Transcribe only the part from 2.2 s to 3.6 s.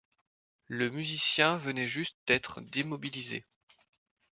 d'être démobilisé.